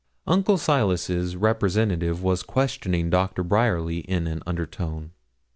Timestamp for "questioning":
2.41-3.11